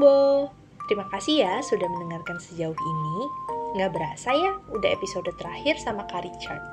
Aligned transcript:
Combo. 0.00 0.48
Terima 0.88 1.04
kasih 1.12 1.44
ya 1.44 1.54
sudah 1.60 1.84
mendengarkan 1.84 2.40
sejauh 2.40 2.72
ini. 2.72 3.18
Nggak 3.76 3.92
berasa 3.92 4.32
ya, 4.32 4.56
udah 4.72 4.96
episode 4.96 5.28
terakhir 5.36 5.76
sama 5.76 6.08
Kak 6.08 6.24
Richard. 6.24 6.64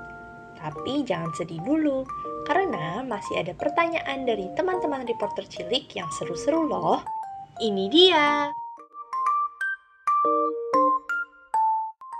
Tapi 0.56 1.04
jangan 1.04 1.36
sedih 1.36 1.60
dulu, 1.60 2.08
karena 2.48 3.04
masih 3.04 3.44
ada 3.44 3.52
pertanyaan 3.52 4.24
dari 4.24 4.48
teman-teman 4.56 5.04
reporter 5.04 5.44
cilik 5.44 5.92
yang 5.92 6.08
seru-seru 6.16 6.72
loh. 6.72 7.04
Ini 7.60 7.92
dia. 7.92 8.48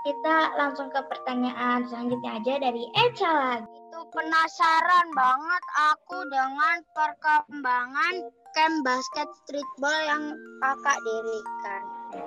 Kita 0.04 0.60
langsung 0.60 0.92
ke 0.92 1.00
pertanyaan 1.08 1.88
selanjutnya 1.88 2.36
aja 2.36 2.54
dari 2.68 2.84
Echa 3.08 3.32
lagi. 3.32 3.64
Itu 3.64 4.04
penasaran 4.12 5.08
banget 5.16 5.64
aku 5.88 6.20
dengan 6.28 6.76
perkembangan 6.92 8.14
camp 8.58 8.82
basket 8.82 9.30
streetball 9.46 9.94
yang 10.02 10.34
kakak 10.58 10.98
dirikan. 11.06 11.82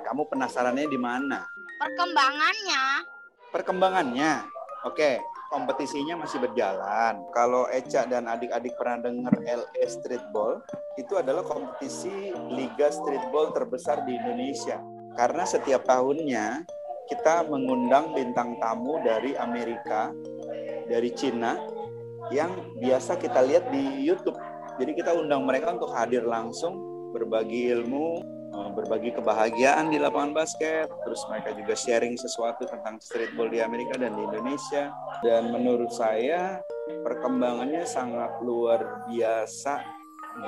Kamu 0.08 0.23
penasarannya 0.31 0.88
di 0.88 0.95
mana? 0.95 1.44
Perkembangannya, 1.76 2.84
Perkembangannya. 3.52 4.48
Oke, 4.88 5.20
kompetisinya 5.52 6.23
masih 6.23 6.39
berjalan. 6.39 7.20
Kalau 7.36 7.67
Eca 7.67 8.08
dan 8.08 8.31
adik-adik 8.31 8.80
pernah 8.80 9.12
dengar 9.12 9.36
LA 9.44 9.84
Streetball, 9.91 10.63
itu 10.95 11.20
adalah 11.20 11.44
kompetisi 11.44 12.31
liga 12.48 12.88
streetball 12.88 13.52
terbesar 13.52 14.08
di 14.08 14.16
Indonesia. 14.16 14.80
Karena 15.20 15.44
setiap 15.44 15.84
tahunnya 15.84 16.63
kita 17.11 17.44
mengundang 17.52 18.16
bintang 18.16 18.55
tamu 18.63 19.03
dari 19.03 19.36
Amerika, 19.36 20.16
dari 20.88 21.11
Cina, 21.11 21.59
yang 22.31 22.55
biasa 22.80 23.20
kita 23.20 23.44
lihat 23.44 23.67
di 23.67 24.08
YouTube. 24.08 24.50
Jadi 24.82 24.98
kita 24.98 25.14
undang 25.14 25.46
mereka 25.46 25.78
untuk 25.78 25.94
hadir 25.94 26.26
langsung, 26.26 26.82
berbagi 27.14 27.70
ilmu, 27.70 28.18
eh, 28.50 28.70
berbagi 28.74 29.14
kebahagiaan 29.14 29.94
di 29.94 30.02
lapangan 30.02 30.34
basket, 30.34 30.90
terus 31.06 31.22
mereka 31.30 31.54
juga 31.54 31.78
sharing 31.78 32.18
sesuatu 32.18 32.66
tentang 32.66 32.98
streetball 32.98 33.46
di 33.46 33.62
Amerika 33.62 33.94
dan 34.02 34.18
di 34.18 34.26
Indonesia. 34.26 34.90
Dan 35.22 35.54
menurut 35.54 35.94
saya 35.94 36.66
perkembangannya 37.06 37.86
sangat 37.86 38.42
luar 38.42 39.06
biasa 39.06 39.86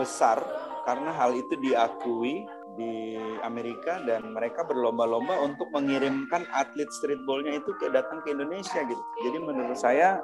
besar 0.02 0.42
karena 0.90 1.14
hal 1.14 1.38
itu 1.38 1.54
diakui 1.62 2.42
di 2.74 3.14
Amerika 3.46 4.02
dan 4.02 4.34
mereka 4.34 4.66
berlomba-lomba 4.66 5.46
untuk 5.46 5.70
mengirimkan 5.70 6.42
atlet 6.58 6.90
streetballnya 6.90 7.62
itu 7.62 7.70
ke 7.78 7.94
datang 7.94 8.26
ke 8.26 8.34
Indonesia 8.34 8.82
gitu. 8.82 9.04
Jadi 9.30 9.38
menurut 9.38 9.78
saya 9.78 10.18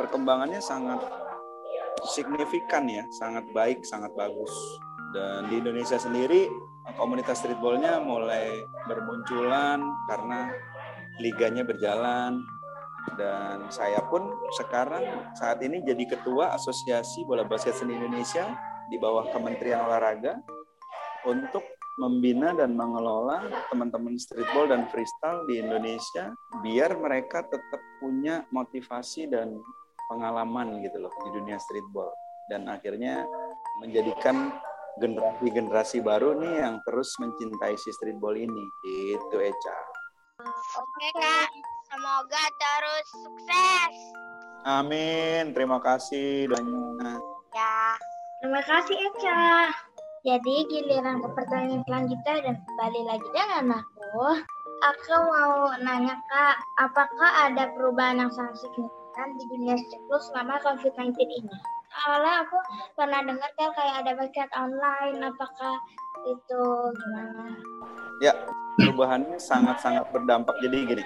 perkembangannya 0.00 0.64
sangat 0.64 1.04
signifikan 2.02 2.90
ya, 2.90 3.06
sangat 3.14 3.46
baik, 3.54 3.86
sangat 3.86 4.10
bagus. 4.18 4.50
Dan 5.14 5.46
di 5.46 5.62
Indonesia 5.62 5.94
sendiri 5.94 6.50
komunitas 6.98 7.40
streetballnya 7.40 8.02
mulai 8.02 8.66
bermunculan 8.90 9.80
karena 10.10 10.52
liganya 11.22 11.62
berjalan 11.62 12.42
dan 13.14 13.68
saya 13.68 14.00
pun 14.08 14.26
sekarang 14.56 15.04
saat 15.36 15.60
ini 15.60 15.84
jadi 15.84 16.04
ketua 16.08 16.56
Asosiasi 16.56 17.22
Bola 17.28 17.44
Basket 17.44 17.76
Seni 17.76 17.94
Indonesia 17.96 18.48
di 18.88 18.96
bawah 18.96 19.28
Kementerian 19.30 19.84
Olahraga 19.84 20.40
untuk 21.24 21.62
membina 21.94 22.50
dan 22.56 22.74
mengelola 22.74 23.46
teman-teman 23.70 24.18
streetball 24.18 24.66
dan 24.66 24.90
freestyle 24.90 25.46
di 25.46 25.62
Indonesia 25.62 26.34
biar 26.58 26.98
mereka 26.98 27.46
tetap 27.46 27.80
punya 28.02 28.42
motivasi 28.50 29.30
dan 29.30 29.62
pengalaman 30.10 30.80
gitu 30.84 31.00
loh 31.00 31.12
di 31.24 31.30
dunia 31.34 31.56
streetball 31.60 32.12
dan 32.48 32.68
akhirnya 32.68 33.24
menjadikan 33.80 34.52
generasi-generasi 35.00 36.04
baru 36.06 36.38
nih 36.38 36.54
yang 36.62 36.74
terus 36.86 37.10
mencintai 37.18 37.74
si 37.74 37.90
streetball 37.98 38.36
ini 38.38 38.64
itu 38.86 39.36
Eca. 39.42 39.76
oke 40.78 41.08
kak. 41.18 41.48
Semoga 41.90 42.42
terus 42.58 43.06
sukses. 43.22 43.94
Amin. 44.66 45.54
Terima 45.54 45.78
kasih 45.78 46.50
doanya. 46.50 47.20
Ya, 47.54 47.94
Terima 48.42 48.62
kasih 48.66 48.96
Echa. 48.98 49.70
Jadi 50.24 50.54
giliran 50.72 51.20
ke 51.20 51.28
pertanyaan 51.36 51.84
selanjutnya 51.84 52.34
dan 52.40 52.56
kembali 52.64 53.00
lagi 53.04 53.28
dengan 53.30 53.78
aku. 53.78 54.40
Aku 54.84 55.14
mau 55.32 55.70
nanya 55.80 56.16
kak, 56.28 56.56
apakah 56.80 57.30
ada 57.48 57.72
perubahan 57.76 58.20
yang 58.24 58.32
sangat 58.32 58.58
signifikan 58.58 59.03
di 59.14 59.44
dunia 59.48 59.74
streetball 59.78 60.20
selama 60.20 60.58
COVID-19 60.62 61.14
ini? 61.22 61.56
Awalnya 61.94 62.34
aku 62.42 62.58
pernah 62.98 63.20
dengar 63.22 63.50
kan 63.54 63.70
kayak 63.70 63.94
ada 64.02 64.12
basket 64.18 64.50
online, 64.58 65.18
apakah 65.22 65.74
itu 66.26 66.62
gimana? 66.90 67.54
Ya, 68.18 68.34
perubahannya 68.82 69.38
sangat-sangat 69.38 70.10
berdampak. 70.10 70.58
Jadi 70.58 70.76
gini, 70.90 71.04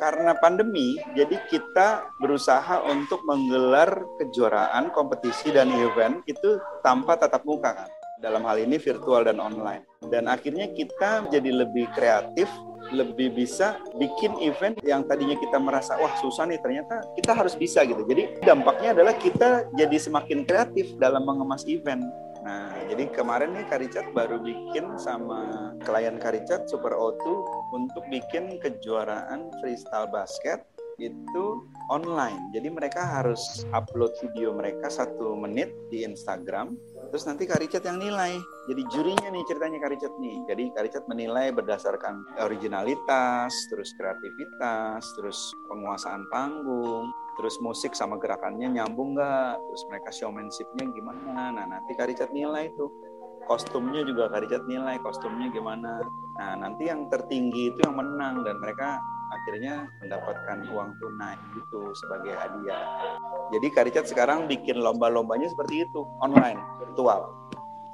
karena 0.00 0.32
pandemi, 0.40 0.96
jadi 1.12 1.36
kita 1.52 2.08
berusaha 2.18 2.80
untuk 2.88 3.20
menggelar 3.28 3.92
kejuaraan, 4.18 4.88
kompetisi 4.96 5.52
dan 5.52 5.68
event 5.68 6.24
itu 6.24 6.56
tanpa 6.80 7.20
tatap 7.20 7.44
muka 7.44 7.84
kan. 7.84 7.90
Dalam 8.18 8.46
hal 8.48 8.62
ini 8.62 8.80
virtual 8.80 9.28
dan 9.28 9.36
online. 9.36 9.84
Dan 10.08 10.32
akhirnya 10.32 10.70
kita 10.72 11.28
jadi 11.28 11.50
lebih 11.66 11.90
kreatif, 11.92 12.48
lebih 12.92 13.32
bisa 13.32 13.80
bikin 13.96 14.36
event 14.44 14.76
yang 14.84 15.02
tadinya 15.08 15.34
kita 15.34 15.56
merasa 15.56 15.96
wah 15.98 16.12
susah 16.20 16.46
nih 16.46 16.60
ternyata 16.60 17.02
kita 17.16 17.32
harus 17.32 17.56
bisa 17.56 17.82
gitu. 17.82 18.04
Jadi 18.04 18.44
dampaknya 18.44 18.92
adalah 18.92 19.16
kita 19.16 19.66
jadi 19.74 19.96
semakin 19.96 20.44
kreatif 20.44 20.94
dalam 21.00 21.24
mengemas 21.24 21.64
event. 21.66 22.04
Nah, 22.42 22.74
jadi 22.90 23.06
kemarin 23.14 23.54
nih 23.54 23.66
Karicat 23.70 24.10
baru 24.10 24.42
bikin 24.42 24.98
sama 24.98 25.72
klien 25.86 26.18
Karicat 26.18 26.66
Super 26.66 26.90
O2 26.90 27.22
untuk 27.70 28.02
bikin 28.10 28.58
kejuaraan 28.58 29.54
freestyle 29.62 30.10
basket 30.10 30.66
itu 30.98 31.44
online. 31.88 32.50
Jadi 32.50 32.68
mereka 32.68 33.02
harus 33.02 33.62
upload 33.70 34.12
video 34.20 34.52
mereka 34.52 34.90
satu 34.90 35.38
menit 35.38 35.70
di 35.88 36.02
Instagram. 36.02 36.74
Terus 37.12 37.28
nanti 37.28 37.44
Karicat 37.44 37.84
yang 37.84 38.00
nilai. 38.00 38.40
Jadi 38.72 38.88
jurinya 38.88 39.28
nih 39.28 39.44
ceritanya 39.44 39.84
Karicat 39.84 40.16
nih. 40.16 40.48
Jadi 40.48 40.72
Karicat 40.72 41.04
menilai 41.12 41.52
berdasarkan 41.52 42.24
originalitas, 42.40 43.52
terus 43.68 43.92
kreativitas, 44.00 45.04
terus 45.20 45.52
penguasaan 45.68 46.24
panggung, 46.32 47.12
terus 47.36 47.60
musik 47.60 47.92
sama 47.92 48.16
gerakannya 48.16 48.80
nyambung 48.80 49.12
nggak, 49.12 49.60
terus 49.60 49.82
mereka 49.92 50.08
showmanshipnya 50.08 50.88
gimana. 50.88 51.52
Nah 51.52 51.66
nanti 51.68 51.92
Karicat 52.00 52.32
nilai 52.32 52.72
tuh 52.80 52.88
kostumnya 53.44 54.08
juga 54.08 54.32
Karicat 54.32 54.64
nilai 54.64 54.96
kostumnya 55.04 55.52
gimana. 55.52 56.00
Nah 56.40 56.64
nanti 56.64 56.88
yang 56.88 57.12
tertinggi 57.12 57.76
itu 57.76 57.78
yang 57.84 57.92
menang 57.92 58.40
dan 58.40 58.56
mereka 58.56 59.04
akhirnya 59.32 59.88
mendapatkan 60.04 60.68
uang 60.68 60.90
tunai 61.00 61.36
gitu 61.56 61.90
sebagai 61.96 62.36
hadiah. 62.36 62.84
Jadi 63.56 63.66
Karicat 63.72 64.04
sekarang 64.06 64.44
bikin 64.44 64.78
lomba-lombanya 64.78 65.48
seperti 65.48 65.88
itu 65.88 66.00
online 66.20 66.60
virtual. 66.84 67.32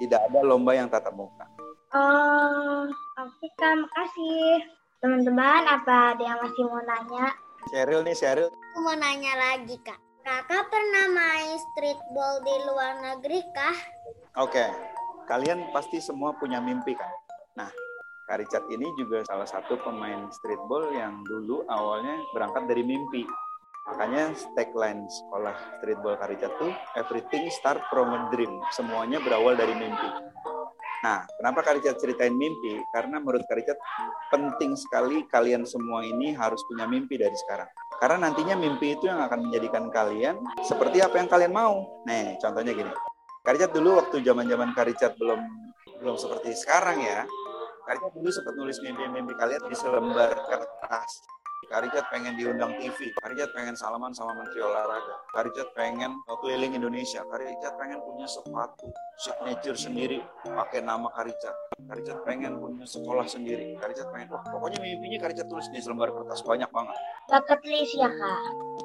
Tidak 0.03 0.21
ada 0.31 0.41
lomba 0.43 0.75
yang 0.75 0.91
tatap 0.91 1.15
muka. 1.15 1.47
Oh, 1.95 2.85
oke 3.19 3.47
kak, 3.57 3.75
makasih. 3.81 4.63
Teman-teman, 4.99 5.63
apa 5.67 6.15
ada 6.15 6.23
yang 6.23 6.39
masih 6.43 6.63
mau 6.67 6.83
nanya? 6.83 7.33
Cheryl 7.71 8.03
nih 8.03 8.15
Cheryl. 8.15 8.51
aku 8.51 8.79
mau 8.83 8.95
nanya 8.95 9.35
lagi 9.35 9.79
kak. 9.83 9.99
Kakak 10.23 10.69
pernah 10.69 11.07
main 11.09 11.57
streetball 11.57 12.45
di 12.45 12.55
luar 12.69 12.93
negeri 13.01 13.41
kah? 13.57 13.77
Oke, 14.45 14.69
kalian 15.25 15.73
pasti 15.73 15.99
semua 16.05 16.37
punya 16.37 16.61
mimpi 16.61 16.93
kan? 16.93 17.09
Nah, 17.57 17.71
Karicat 18.29 18.69
ini 18.69 18.85
juga 18.93 19.25
salah 19.25 19.49
satu 19.49 19.81
pemain 19.81 20.29
streetball 20.29 20.93
yang 20.93 21.25
dulu 21.25 21.65
awalnya 21.65 22.21
berangkat 22.37 22.69
dari 22.69 22.85
mimpi. 22.85 23.25
Makanya 23.89 24.37
tagline 24.53 25.09
sekolah 25.09 25.81
streetball 25.81 26.21
Karicat 26.21 26.53
tuh 26.61 26.69
everything 27.01 27.49
start 27.49 27.81
from 27.89 28.13
a 28.13 28.29
dream. 28.29 28.61
Semuanya 28.77 29.17
berawal 29.25 29.57
dari 29.57 29.73
mimpi. 29.73 30.09
Nah, 31.09 31.25
kenapa 31.41 31.73
Karicat 31.73 31.97
ceritain 31.97 32.37
mimpi? 32.37 32.77
Karena 32.93 33.17
menurut 33.17 33.49
Karicat 33.49 33.81
penting 34.29 34.77
sekali 34.77 35.25
kalian 35.33 35.65
semua 35.65 36.05
ini 36.05 36.37
harus 36.37 36.61
punya 36.69 36.85
mimpi 36.85 37.17
dari 37.17 37.33
sekarang. 37.49 37.73
Karena 37.97 38.29
nantinya 38.29 38.61
mimpi 38.61 38.93
itu 38.93 39.09
yang 39.09 39.25
akan 39.25 39.49
menjadikan 39.49 39.89
kalian 39.89 40.37
seperti 40.69 41.01
apa 41.01 41.17
yang 41.17 41.33
kalian 41.33 41.57
mau. 41.57 42.05
Nih, 42.05 42.37
contohnya 42.45 42.77
gini. 42.77 42.93
Karicat 43.41 43.73
dulu 43.73 44.05
waktu 44.05 44.21
zaman-zaman 44.21 44.77
Karicat 44.77 45.17
belum 45.17 45.41
belum 46.05 46.21
seperti 46.21 46.53
sekarang 46.53 47.01
ya. 47.01 47.25
Karicat 47.89 48.13
dulu 48.13 48.29
sempat 48.29 48.53
nulis 48.61 48.77
mimpi-mimpi 48.85 49.33
kalian 49.41 49.65
di 49.65 49.73
selembar 49.73 50.29
kertas. 50.45 51.25
Karicat 51.73 52.05
pengen 52.13 52.37
diundang 52.37 52.77
TV. 52.77 53.17
Karicat 53.17 53.49
pengen 53.57 53.73
salaman 53.81 54.13
sama 54.13 54.37
Menteri 54.37 54.61
Olahraga. 54.61 55.25
Karicat 55.33 55.73
pengen 55.73 56.21
keliling 56.29 56.77
Indonesia. 56.77 57.25
Karicat 57.25 57.81
pengen 57.81 58.05
punya 58.05 58.29
sepatu 58.29 58.93
signature 59.17 59.73
sendiri 59.73 60.21
pakai 60.45 60.85
nama 60.85 61.09
Karicat. 61.17 61.57
Karicat 61.89 62.29
pengen 62.29 62.61
punya 62.61 62.85
sekolah 62.85 63.25
sendiri. 63.25 63.81
Karicat 63.81 64.13
pengen, 64.13 64.37
wah 64.37 64.45
pokoknya 64.45 64.85
mimpinya 64.85 65.25
Karicat 65.25 65.49
tulis 65.49 65.73
di 65.73 65.81
selembar 65.81 66.13
kertas 66.13 66.45
banyak 66.45 66.69
banget. 66.69 66.97
Bucket 67.33 67.61
list 67.65 67.97
ya 67.97 68.13
kak? 68.13 68.41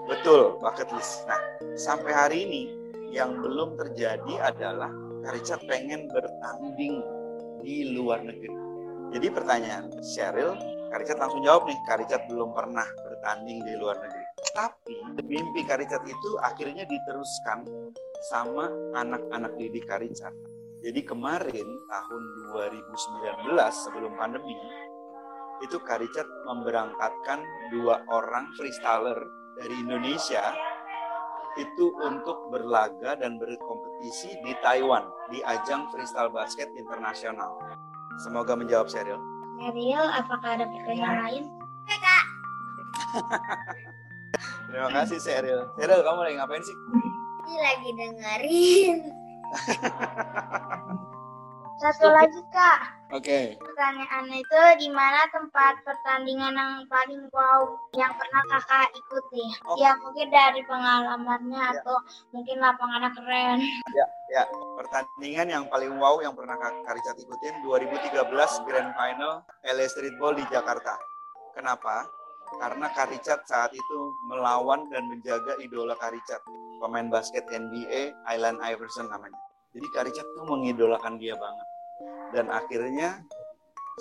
Betul, 0.07 0.63
bucket 0.63 0.88
list. 0.95 1.27
Nah, 1.27 1.44
sampai 1.75 2.11
hari 2.15 2.38
ini 2.47 2.63
yang 3.11 3.35
belum 3.35 3.75
terjadi 3.75 4.47
adalah 4.47 4.91
Karicat 5.27 5.59
pengen 5.67 6.07
bertanding 6.07 7.03
di 7.59 7.91
luar 7.91 8.23
negeri. 8.23 8.73
Jadi 9.13 9.30
pertanyaan 9.30 9.94
Cheryl, 10.01 10.57
Karicat 10.89 11.21
langsung 11.21 11.45
jawab 11.45 11.69
nih, 11.69 11.77
Karicat 11.86 12.25
belum 12.25 12.50
pernah 12.50 12.86
bertanding 13.06 13.62
di 13.62 13.77
luar 13.77 14.01
negeri. 14.01 14.25
Tapi 14.57 14.95
mimpi 15.21 15.62
Karicat 15.69 16.01
itu 16.01 16.31
akhirnya 16.42 16.81
diteruskan 16.89 17.62
sama 18.33 18.74
anak-anak 18.98 19.54
didik 19.62 19.86
Karicat. 19.86 20.33
Jadi 20.81 21.06
kemarin 21.06 21.69
tahun 21.88 22.24
2019 22.57 23.54
sebelum 23.69 24.18
pandemi 24.18 24.57
itu 25.62 25.77
Karicat 25.77 26.25
memberangkatkan 26.50 27.39
dua 27.69 28.01
orang 28.10 28.50
freestyler 28.57 29.15
dari 29.62 29.77
Indonesia 29.77 30.42
itu 31.54 31.94
untuk 32.01 32.50
berlaga 32.50 33.13
dan 33.13 33.38
berkompetisi 33.38 34.42
di 34.42 34.57
Taiwan 34.65 35.06
di 35.30 35.38
ajang 35.45 35.86
freestyle 35.94 36.33
basket 36.33 36.74
internasional. 36.74 37.62
Semoga 38.21 38.54
menjawab 38.54 38.88
Cheryl. 38.89 39.18
Ariel, 39.63 40.06
apakah 40.12 40.60
ada 40.60 40.65
pertanyaan 40.68 41.18
lain? 41.24 41.44
Terima 44.69 44.89
kasih 44.92 45.19
Cheryl. 45.21 45.62
Cheryl, 45.77 46.01
kamu 46.01 46.19
lagi 46.25 46.36
ngapain 46.38 46.63
sih? 46.63 46.77
Ini 47.44 47.56
lagi 47.60 47.89
dengerin. 47.95 48.98
Satu 51.83 52.07
lagi 52.07 52.39
kak, 52.56 52.80
Oke. 53.12 53.60
pertanyaan 53.60 54.31
itu 54.31 54.60
di 54.80 54.88
mana 54.88 55.27
tempat 55.36 55.83
pertandingan 55.83 56.56
yang 56.56 56.88
paling 56.88 57.27
wow 57.36 57.75
yang 57.92 58.07
pernah 58.15 58.39
kakak 58.48 58.88
ikuti? 58.95 59.44
Oh. 59.68 59.75
Ya 59.75 59.92
mungkin 60.00 60.31
dari 60.31 60.63
pengalamannya 60.63 61.60
Ya. 61.60 61.75
atau 61.83 62.00
mungkin 62.31 62.63
lapangannya 62.63 63.12
keren. 63.19 63.60
Ya, 63.92 64.07
pertandingan 64.80 65.47
yang 65.50 65.63
paling 65.69 65.94
wow 66.01 66.18
yang 66.25 66.33
pernah 66.33 66.57
Kak 66.57 66.81
Karicat 66.89 67.15
ikutin 67.21 67.62
2013 67.62 68.18
Grand 68.65 68.91
Final 68.97 69.45
LA 69.62 69.85
Streetball 69.85 70.33
di 70.33 70.45
Jakarta. 70.50 70.97
Kenapa? 71.53 72.09
Karena 72.57 72.89
Karicat 72.94 73.45
saat 73.45 73.74
itu 73.74 74.00
melawan 74.30 74.89
dan 74.89 75.06
menjaga 75.09 75.57
idola 75.62 75.94
Karicat, 75.97 76.41
pemain 76.81 77.09
basket 77.09 77.45
NBA 77.50 78.13
Allen 78.30 78.57
Iverson 78.62 79.09
namanya. 79.09 79.38
Jadi 79.74 79.88
Karicat 79.89 80.25
tuh 80.38 80.45
mengidolakan 80.45 81.18
dia 81.18 81.33
banget. 81.33 81.68
Dan 82.33 82.50
akhirnya 82.50 83.21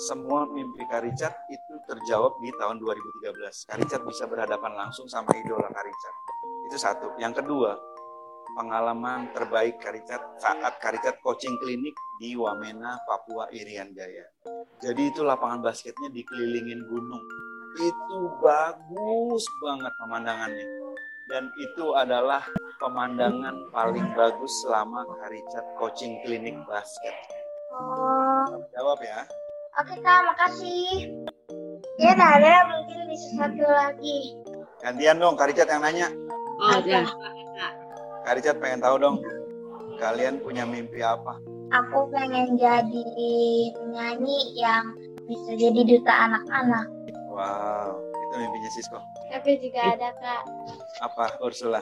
semua 0.08 0.48
mimpi 0.48 0.84
Karicat 0.88 1.32
itu 1.52 1.74
terjawab 1.88 2.40
di 2.40 2.48
tahun 2.56 2.80
2013. 2.80 3.68
Karicat 3.68 4.00
bisa 4.08 4.24
berhadapan 4.24 4.72
langsung 4.72 5.04
sama 5.08 5.32
idola 5.36 5.68
Karicat. 5.68 6.14
Itu 6.68 6.76
satu. 6.80 7.08
Yang 7.20 7.44
kedua, 7.44 7.76
pengalaman 8.56 9.32
terbaik 9.32 9.80
Karicat 9.80 10.20
saat 10.38 10.76
Karicat 10.80 11.18
coaching 11.24 11.56
klinik 11.60 11.94
di 12.20 12.36
Wamena, 12.36 13.00
Papua 13.08 13.48
Irian 13.52 13.92
Jaya. 13.96 14.24
Jadi 14.82 15.08
itu 15.08 15.24
lapangan 15.24 15.64
basketnya 15.64 16.08
dikelilingin 16.12 16.84
gunung. 16.86 17.24
Itu 17.80 18.18
bagus 18.44 19.44
banget 19.64 19.92
pemandangannya. 19.96 20.66
Dan 21.30 21.48
itu 21.56 21.96
adalah 21.96 22.44
pemandangan 22.76 23.72
paling 23.72 24.04
bagus 24.12 24.52
selama 24.66 25.06
Karicat 25.22 25.64
coaching 25.80 26.20
klinik 26.26 26.56
basket. 26.68 27.16
Oh, 27.72 28.60
Jawab 28.76 29.00
ya. 29.00 29.24
oke 29.80 29.96
kak, 30.04 30.20
makasih. 30.28 31.08
Ya, 31.96 32.12
nah 32.12 32.36
ada 32.36 32.68
mungkin 32.68 33.08
bisa 33.08 33.28
satu 33.40 33.64
lagi. 33.64 34.36
Gantian 34.84 35.16
dong, 35.16 35.40
Karicat 35.40 35.72
yang 35.72 35.80
nanya. 35.80 36.12
Oh, 36.60 36.76
ya. 36.84 37.00
Karicat 38.22 38.56
pengen 38.62 38.80
tahu 38.82 38.96
dong, 39.02 39.16
kalian 39.98 40.38
punya 40.42 40.62
mimpi 40.62 41.02
apa? 41.02 41.42
Aku 41.72 42.06
pengen 42.14 42.54
jadi 42.54 43.04
penyanyi 43.74 44.54
yang 44.54 44.94
bisa 45.26 45.50
jadi 45.58 45.80
duta 45.82 46.12
anak-anak. 46.30 46.86
Wow, 47.32 47.98
itu 47.98 48.34
mimpinya 48.38 48.70
Sisko. 48.76 48.98
Tapi 49.32 49.58
juga 49.58 49.96
ada 49.96 50.12
kak. 50.20 50.42
Apa, 51.02 51.34
Ursula? 51.42 51.80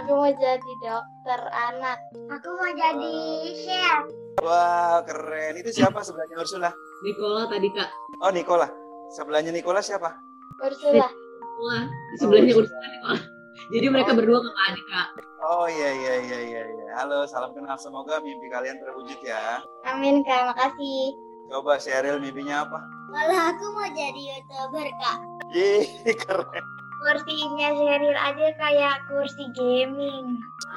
Aku 0.00 0.10
mau 0.14 0.30
jadi 0.30 0.72
dokter 0.80 1.40
anak. 1.52 1.98
Aku 2.32 2.48
mau 2.54 2.70
jadi 2.72 3.14
chef. 3.58 4.02
Wah, 4.40 5.02
keren. 5.02 5.58
Itu 5.60 5.70
siapa 5.74 6.00
sebelahnya 6.00 6.38
Ursula? 6.40 6.70
Nikola 7.04 7.44
tadi 7.50 7.68
kak. 7.74 7.90
Oh, 8.22 8.30
Nikola. 8.30 8.70
Sebelahnya 9.12 9.50
Nikola 9.50 9.82
siapa? 9.82 10.14
Ursula. 10.62 11.10
Nikola. 11.10 11.78
Di 11.90 12.16
sebelahnya 12.22 12.52
Ursula 12.56 12.86
Nikola. 12.88 13.33
Jadi 13.72 13.86
mereka 13.88 14.12
berdua 14.12 14.44
kakak 14.44 14.64
adik 14.72 14.86
kak. 14.92 15.08
Oh 15.40 15.64
iya 15.68 15.90
iya 15.92 16.14
iya 16.20 16.38
iya. 16.44 16.62
iya. 16.68 16.86
Halo, 17.00 17.24
salam 17.24 17.56
kenal. 17.56 17.80
Semoga 17.80 18.20
mimpi 18.20 18.52
kalian 18.52 18.76
terwujud 18.76 19.16
ya. 19.24 19.64
Amin 19.88 20.20
kak, 20.24 20.52
makasih. 20.52 21.16
Coba 21.48 21.80
Cheryl 21.80 22.20
mimpinya 22.20 22.64
apa? 22.68 22.78
Kalau 23.14 23.38
aku 23.52 23.64
mau 23.72 23.88
jadi 23.88 24.20
youtuber 24.20 24.88
kak. 25.00 25.18
Ih, 25.56 25.86
keren. 26.24 26.64
Kursinya 27.04 27.68
Sheryl 27.72 28.16
aja 28.16 28.48
kayak 28.56 28.96
kursi 29.08 29.44
gaming. 29.56 30.24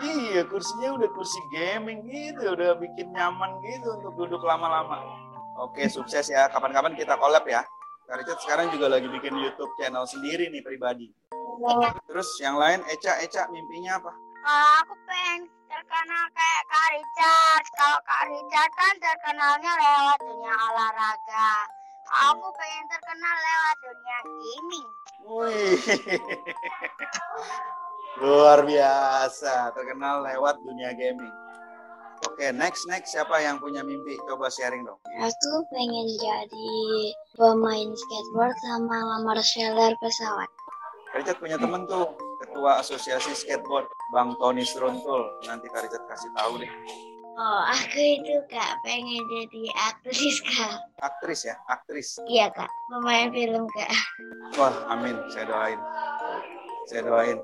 Iya, 0.04 0.48
kursinya 0.48 0.96
udah 0.96 1.10
kursi 1.12 1.40
gaming 1.56 2.08
gitu, 2.08 2.56
udah 2.56 2.76
bikin 2.80 3.12
nyaman 3.16 3.52
gitu 3.64 4.00
untuk 4.00 4.14
duduk 4.16 4.44
lama-lama. 4.44 5.04
Oke, 5.60 5.88
sukses 5.92 6.28
ya. 6.32 6.48
Kapan-kapan 6.52 6.96
kita 6.96 7.20
collab 7.20 7.44
ya. 7.48 7.64
Karicat 8.08 8.40
sekarang 8.40 8.72
juga 8.72 8.88
lagi 8.88 9.12
bikin 9.12 9.36
YouTube 9.36 9.72
channel 9.76 10.08
sendiri 10.08 10.48
nih 10.48 10.64
pribadi. 10.64 11.12
Terus 12.08 12.30
yang 12.38 12.56
lain, 12.62 12.86
Eca, 12.90 13.18
Eca 13.22 13.50
mimpinya 13.50 13.98
apa? 13.98 14.12
Kalau 14.46 14.70
aku 14.86 14.94
pengen 15.10 15.50
terkenal 15.68 16.24
kayak 16.32 16.64
Kak 16.70 16.88
Richard. 16.94 17.66
Kalau 17.76 18.00
Kak 18.06 18.24
Richard 18.32 18.72
kan 18.78 18.94
terkenalnya 19.02 19.72
lewat 19.76 20.20
dunia 20.24 20.54
olahraga. 20.54 21.52
Aku 22.32 22.48
pengen 22.56 22.86
terkenal 22.88 23.36
lewat 23.36 23.76
dunia 23.84 24.18
gaming. 24.24 24.88
Wih, 25.28 25.82
luar 28.24 28.64
biasa, 28.64 29.76
terkenal 29.76 30.24
lewat 30.24 30.56
dunia 30.64 30.96
gaming. 30.96 31.36
Oke, 32.26 32.50
next 32.56 32.90
next 32.90 33.14
siapa 33.14 33.38
yang 33.44 33.62
punya 33.62 33.86
mimpi? 33.86 34.18
Coba 34.26 34.50
sharing 34.50 34.88
dong. 34.88 34.98
Aku 35.22 35.54
pengen 35.70 36.08
jadi 36.18 36.74
pemain 37.38 37.90
skateboard 37.94 38.56
sama 38.66 38.98
lamar 39.06 39.38
seller 39.44 39.94
pesawat. 40.02 40.50
Karicat 41.18 41.42
punya 41.42 41.58
temen 41.58 41.82
tuh, 41.90 42.14
ketua 42.46 42.78
asosiasi 42.78 43.34
skateboard, 43.34 43.90
Bang 44.14 44.38
Tony 44.38 44.62
Struntul. 44.62 45.42
Nanti 45.50 45.66
Karicat 45.66 46.06
kasih 46.06 46.30
tahu 46.38 46.62
deh. 46.62 46.70
Oh, 47.42 47.62
aku 47.74 48.22
itu 48.22 48.38
kak 48.54 48.78
pengen 48.86 49.26
jadi 49.26 49.64
aktris 49.90 50.38
kak. 50.46 50.78
Aktris 51.02 51.50
ya, 51.50 51.58
aktris. 51.74 52.22
Iya 52.30 52.54
kak, 52.54 52.70
pemain 52.94 53.34
film 53.34 53.66
kak. 53.74 53.90
Wah, 54.62 54.78
amin. 54.94 55.18
Saya 55.34 55.50
doain. 55.50 55.82
Saya 56.86 57.02
doain. 57.10 57.42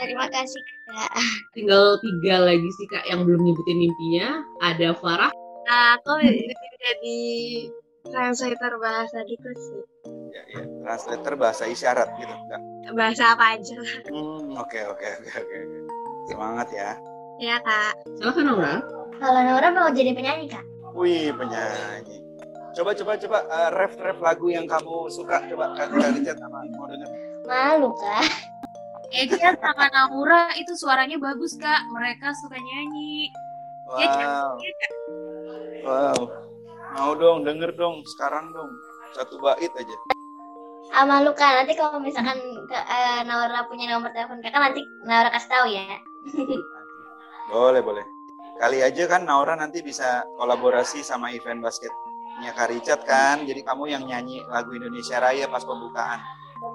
Terima 0.00 0.24
kasih 0.32 0.64
kak. 0.88 1.12
Tinggal 1.52 2.00
tiga 2.00 2.40
lagi 2.40 2.68
sih 2.80 2.88
kak 2.88 3.04
yang 3.12 3.28
belum 3.28 3.44
nyebutin 3.44 3.84
mimpinya. 3.84 4.40
Ada 4.64 4.96
Farah. 4.96 5.32
Aku 5.68 6.24
jadi 6.24 7.20
translator 8.08 8.72
bahasa 8.80 9.18
gitu 9.24 9.48
sih. 9.56 9.82
Ya, 10.34 10.42
ya. 10.52 10.62
Translator 10.84 11.34
bahasa 11.40 11.64
isyarat 11.64 12.08
gitu. 12.20 12.34
Enggak. 12.34 12.60
Bahasa 12.92 13.24
apa 13.32 13.44
aja. 13.56 13.78
Hmm, 14.12 14.54
oke, 14.60 14.80
oke, 14.92 15.06
oke, 15.20 15.30
oke. 15.32 15.40
oke. 15.40 15.58
Semangat 16.28 16.68
ya. 16.72 16.90
Iya 17.40 17.56
kak. 17.64 17.94
Silakan 18.20 18.52
Aura. 18.54 18.74
Kalau 19.18 19.40
Nora 19.42 19.68
mau 19.72 19.88
jadi 19.90 20.12
penyanyi 20.14 20.46
kak? 20.48 20.64
Wih, 20.94 21.34
penyanyi. 21.34 22.22
Coba, 22.74 22.90
coba, 22.94 23.12
coba 23.18 23.38
uh, 23.46 23.70
ref 23.70 23.94
ref 23.98 24.18
lagu 24.18 24.46
yang 24.50 24.66
kamu 24.66 25.10
suka. 25.10 25.42
Coba 25.50 25.74
Karicat 25.78 26.36
sama 26.38 26.66
mau 26.74 26.86
denger. 26.86 27.10
Malu 27.46 27.90
kak. 27.98 28.26
Eca 29.14 29.54
sama 29.54 29.86
Naura 29.94 30.50
itu 30.58 30.74
suaranya 30.74 31.18
bagus 31.18 31.54
kak. 31.58 31.86
Mereka 31.90 32.34
suka 32.42 32.58
nyanyi. 32.58 33.30
Wow. 33.84 34.56
Wow. 35.84 36.43
Mau 36.94 37.10
dong, 37.18 37.42
denger 37.42 37.74
dong, 37.74 38.06
sekarang 38.06 38.54
dong. 38.54 38.70
Satu 39.18 39.42
bait 39.42 39.70
aja. 39.74 39.96
Malu 41.02 41.34
kak. 41.34 41.66
Nanti 41.66 41.74
kalau 41.74 41.98
misalkan 41.98 42.38
ke, 42.70 42.78
eh, 42.78 43.26
Naura 43.26 43.66
punya 43.66 43.90
nomor 43.90 44.14
telepon 44.14 44.38
kakak 44.38 44.62
nanti 44.62 44.86
Naura 45.02 45.26
kasih 45.34 45.50
tahu 45.50 45.66
ya. 45.74 45.84
Boleh, 47.50 47.84
boleh. 47.84 48.06
Kali 48.56 48.80
aja 48.80 49.04
kan 49.04 49.26
Naura 49.26 49.52
nanti 49.58 49.84
bisa 49.84 50.24
kolaborasi 50.40 51.04
sama 51.04 51.28
event 51.34 51.60
basketnya 51.60 52.54
Karicat 52.56 53.04
kan. 53.04 53.42
Jadi 53.44 53.60
kamu 53.66 53.90
yang 53.90 54.06
nyanyi 54.06 54.40
lagu 54.48 54.72
Indonesia 54.72 55.20
Raya 55.20 55.50
pas 55.50 55.66
pembukaan. 55.66 56.22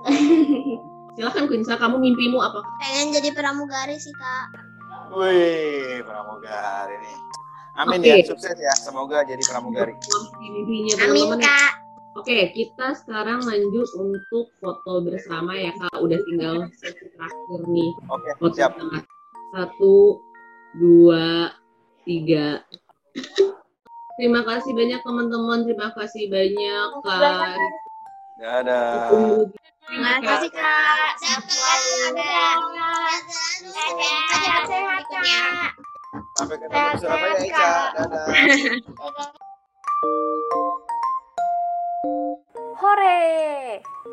Silakan 1.17 1.49
Quinsa, 1.49 1.79
kamu 1.79 1.97
mimpimu 1.97 2.37
apa? 2.37 2.61
Pengen 2.77 3.17
jadi 3.17 3.33
pramugari 3.33 3.97
sih 3.97 4.13
kak. 4.13 4.45
Wih, 5.15 6.05
pramugari 6.05 7.01
nih. 7.01 7.17
Amin 7.79 8.03
Oke. 8.03 8.11
ya, 8.11 8.19
sukses 8.27 8.55
ya. 8.59 8.73
Semoga 8.75 9.23
jadi 9.23 9.39
pramugari. 9.47 9.95
Amin 9.95 10.91
teman-teman. 10.91 11.39
kak. 11.39 11.71
Oke, 12.19 12.51
kita 12.51 12.91
sekarang 12.99 13.47
lanjut 13.47 13.87
untuk 13.95 14.51
foto 14.59 14.99
bersama 15.07 15.55
ya 15.55 15.71
kak. 15.71 15.95
Udah 16.03 16.19
tinggal 16.27 16.67
sesi 16.75 17.07
terakhir 17.15 17.59
nih. 17.71 17.91
Oke, 18.11 18.29
Foto 18.35 18.55
siap. 18.59 18.75
bersama. 18.75 18.99
Satu, 19.55 20.19
dua, 20.75 21.55
tiga. 22.03 22.67
Terima 24.19 24.43
kasih 24.43 24.75
banyak 24.75 24.99
teman-teman. 24.99 25.63
Terima 25.63 25.95
kasih 25.95 26.27
banyak 26.27 26.89
Kak. 27.07 27.55
Dadah. 28.39 29.47
Terima 29.87 30.19
kasih 30.19 30.51
kak. 30.51 31.11
Sehat-sehat, 33.79 35.03
Kak. 35.07 35.88
Sampai 36.39 36.55
ketemu 36.55 36.71
di 36.71 36.99
Surabaya, 37.03 37.35
Eca. 37.43 37.67
Dadah. 37.99 38.25
Hore! 42.79 43.19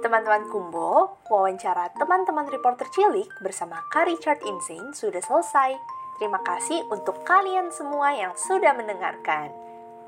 Teman-teman 0.02 0.50
Kumbo, 0.50 1.22
wawancara 1.30 1.94
teman-teman 1.94 2.50
reporter 2.50 2.90
cilik 2.90 3.30
bersama 3.46 3.78
Kak 3.94 4.10
Richard 4.10 4.42
Insane 4.42 4.90
sudah 4.90 5.22
selesai. 5.22 5.78
Terima 6.18 6.42
kasih 6.42 6.82
untuk 6.90 7.22
kalian 7.22 7.70
semua 7.70 8.10
yang 8.18 8.34
sudah 8.34 8.74
mendengarkan. 8.74 9.54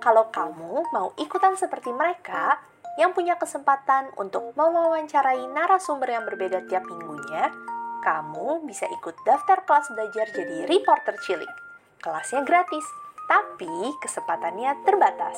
Kalau 0.03 0.27
kamu 0.35 0.91
mau 0.91 1.15
ikutan 1.23 1.55
seperti 1.55 1.95
mereka, 1.95 2.59
yang 2.99 3.15
punya 3.15 3.39
kesempatan 3.39 4.11
untuk 4.19 4.59
mewawancarai 4.59 5.47
narasumber 5.55 6.11
yang 6.11 6.27
berbeda 6.27 6.67
tiap 6.67 6.83
minggunya, 6.83 7.55
kamu 8.03 8.67
bisa 8.67 8.91
ikut 8.91 9.15
daftar 9.23 9.63
kelas 9.63 9.87
belajar 9.95 10.27
jadi 10.35 10.67
reporter 10.67 11.15
cilik. 11.23 11.68
Kelasnya 11.99 12.47
gratis, 12.47 12.87
tapi 13.27 13.67
kesempatannya 13.99 14.87
terbatas. 14.87 15.35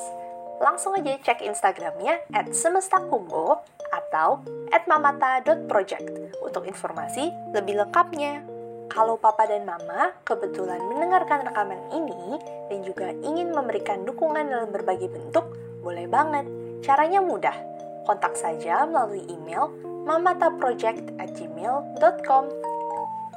Langsung 0.61 0.93
aja 0.93 1.17
cek 1.17 1.41
Instagramnya 1.49 2.21
at 2.37 2.53
semestakumbo 2.53 3.65
atau 3.89 4.45
at 4.69 4.85
mamata.project 4.85 6.37
untuk 6.45 6.69
informasi 6.69 7.33
lebih 7.57 7.81
lengkapnya. 7.81 8.45
Kalau 8.93 9.17
papa 9.17 9.49
dan 9.49 9.65
mama 9.65 10.13
kebetulan 10.21 10.85
mendengarkan 10.85 11.49
rekaman 11.49 11.81
ini 11.97 12.37
dan 12.69 12.85
juga 12.85 13.09
ingin 13.25 13.57
memberikan 13.57 14.05
dukungan 14.05 14.53
dalam 14.53 14.69
berbagai 14.69 15.09
bentuk, 15.09 15.57
boleh 15.81 16.05
banget. 16.05 16.45
Caranya 16.85 17.25
mudah. 17.25 17.57
Kontak 18.05 18.37
saja 18.37 18.85
melalui 18.85 19.25
email 19.33 19.73
mamataproject@gmail.com. 20.05 22.45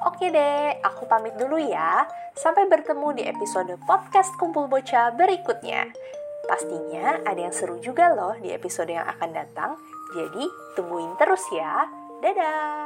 Oke 0.03 0.27
deh, 0.27 0.83
aku 0.83 1.07
pamit 1.07 1.31
dulu 1.39 1.55
ya. 1.55 2.03
Sampai 2.35 2.67
bertemu 2.67 3.15
di 3.15 3.23
episode 3.23 3.71
podcast 3.87 4.35
Kumpul 4.35 4.67
Bocah 4.67 5.15
berikutnya. 5.15 5.87
Pastinya 6.43 7.23
ada 7.23 7.39
yang 7.39 7.55
seru 7.55 7.79
juga 7.79 8.11
loh 8.11 8.35
di 8.35 8.51
episode 8.51 8.91
yang 8.91 9.07
akan 9.07 9.31
datang. 9.31 9.79
Jadi, 10.11 10.43
tungguin 10.75 11.15
terus 11.15 11.47
ya. 11.55 11.87
Dadah! 12.19 12.82